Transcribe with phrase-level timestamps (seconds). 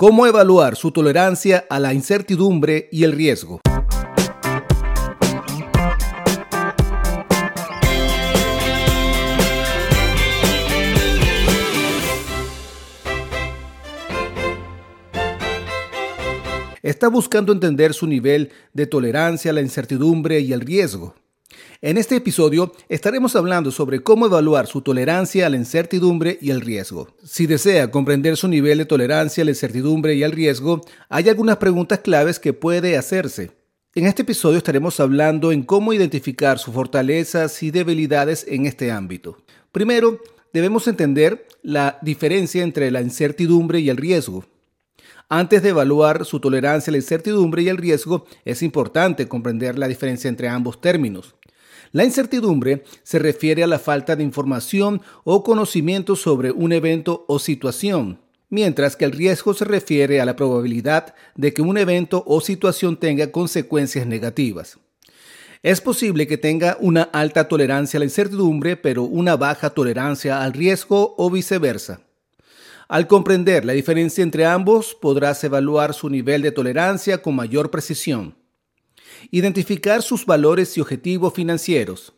[0.00, 3.60] ¿Cómo evaluar su tolerancia a la incertidumbre y el riesgo?
[16.82, 21.14] Está buscando entender su nivel de tolerancia a la incertidumbre y el riesgo.
[21.82, 26.60] En este episodio estaremos hablando sobre cómo evaluar su tolerancia a la incertidumbre y el
[26.60, 27.08] riesgo.
[27.24, 31.56] Si desea comprender su nivel de tolerancia a la incertidumbre y el riesgo, hay algunas
[31.56, 33.50] preguntas claves que puede hacerse.
[33.94, 39.38] En este episodio estaremos hablando en cómo identificar sus fortalezas y debilidades en este ámbito.
[39.72, 40.20] Primero,
[40.52, 44.44] debemos entender la diferencia entre la incertidumbre y el riesgo.
[45.28, 49.86] Antes de evaluar su tolerancia a la incertidumbre y el riesgo, es importante comprender la
[49.86, 51.36] diferencia entre ambos términos.
[51.92, 57.40] La incertidumbre se refiere a la falta de información o conocimiento sobre un evento o
[57.40, 62.40] situación, mientras que el riesgo se refiere a la probabilidad de que un evento o
[62.40, 64.78] situación tenga consecuencias negativas.
[65.62, 70.52] Es posible que tenga una alta tolerancia a la incertidumbre, pero una baja tolerancia al
[70.52, 72.00] riesgo o viceversa.
[72.88, 78.39] Al comprender la diferencia entre ambos, podrás evaluar su nivel de tolerancia con mayor precisión.
[79.30, 82.12] Identificar sus valores y objetivos financieros.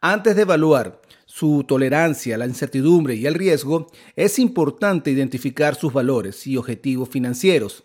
[0.00, 5.92] Antes de evaluar su tolerancia a la incertidumbre y el riesgo, es importante identificar sus
[5.92, 7.84] valores y objetivos financieros.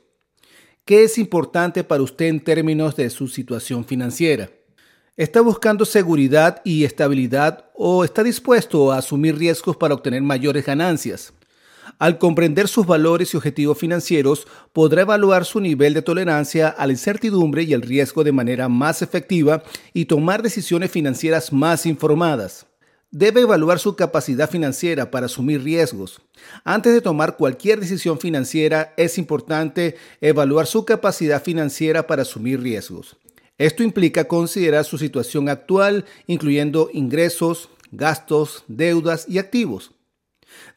[0.85, 4.49] ¿Qué es importante para usted en términos de su situación financiera?
[5.15, 11.33] ¿Está buscando seguridad y estabilidad o está dispuesto a asumir riesgos para obtener mayores ganancias?
[11.99, 16.93] Al comprender sus valores y objetivos financieros, podrá evaluar su nivel de tolerancia a la
[16.93, 19.63] incertidumbre y el riesgo de manera más efectiva
[19.93, 22.65] y tomar decisiones financieras más informadas.
[23.11, 26.19] Debe evaluar su capacidad financiera para asumir riesgos.
[26.63, 33.15] Antes de tomar cualquier decisión financiera, es importante evaluar su capacidad financiera para asumir riesgos.
[33.59, 39.91] Esto implica considerar su situación actual, incluyendo ingresos, gastos, deudas y activos.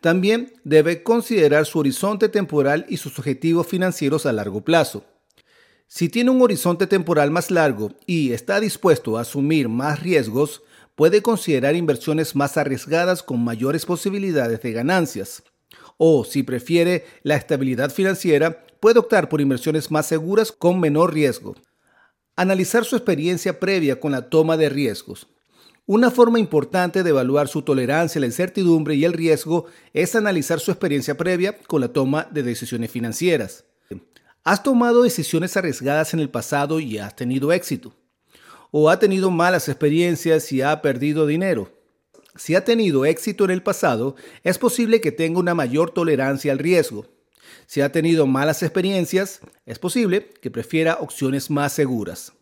[0.01, 5.05] También debe considerar su horizonte temporal y sus objetivos financieros a largo plazo.
[5.89, 10.63] Si tiene un horizonte temporal más largo y está dispuesto a asumir más riesgos,
[10.97, 15.45] puede considerar inversiones más arriesgadas con mayores posibilidades de ganancias.
[15.97, 21.55] O si prefiere la estabilidad financiera, puede optar por inversiones más seguras con menor riesgo.
[22.35, 25.29] Analizar su experiencia previa con la toma de riesgos.
[25.89, 30.59] Una forma importante de evaluar su tolerancia a la incertidumbre y el riesgo es analizar
[30.59, 33.65] su experiencia previa con la toma de decisiones financieras.
[34.43, 37.95] ¿Has tomado decisiones arriesgadas en el pasado y has tenido éxito?
[38.73, 41.71] ¿O ha tenido malas experiencias y ha perdido dinero?
[42.35, 46.59] Si ha tenido éxito en el pasado, es posible que tenga una mayor tolerancia al
[46.59, 47.07] riesgo.
[47.69, 52.33] Si ha tenido malas experiencias, es posible que prefiera opciones más seguras.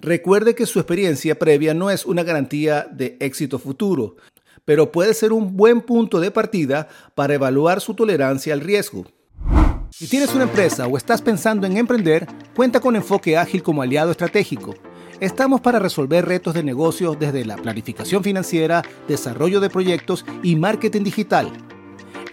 [0.00, 4.16] Recuerde que su experiencia previa no es una garantía de éxito futuro,
[4.64, 9.06] pero puede ser un buen punto de partida para evaluar su tolerancia al riesgo.
[9.90, 14.10] Si tienes una empresa o estás pensando en emprender, cuenta con Enfoque Ágil como aliado
[14.10, 14.74] estratégico.
[15.20, 21.04] Estamos para resolver retos de negocios desde la planificación financiera, desarrollo de proyectos y marketing
[21.04, 21.52] digital.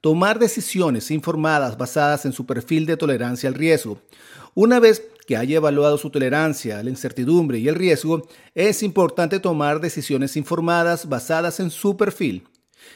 [0.00, 4.00] Tomar decisiones informadas basadas en su perfil de tolerancia al riesgo.
[4.54, 9.38] Una vez que haya evaluado su tolerancia a la incertidumbre y el riesgo, es importante
[9.38, 12.48] tomar decisiones informadas basadas en su perfil.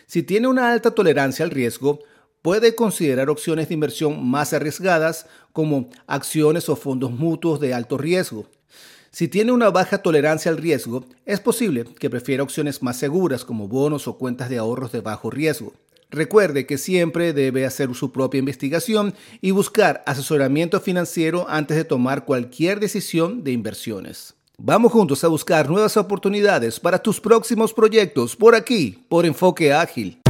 [0.07, 2.01] Si tiene una alta tolerancia al riesgo,
[2.43, 8.47] puede considerar opciones de inversión más arriesgadas como acciones o fondos mutuos de alto riesgo.
[9.11, 13.69] Si tiene una baja tolerancia al riesgo, es posible que prefiera opciones más seguras como
[13.69, 15.73] bonos o cuentas de ahorros de bajo riesgo.
[16.15, 22.25] Recuerde que siempre debe hacer su propia investigación y buscar asesoramiento financiero antes de tomar
[22.25, 24.35] cualquier decisión de inversiones.
[24.57, 30.24] Vamos juntos a buscar nuevas oportunidades para tus próximos proyectos por aquí, por Enfoque Ágil.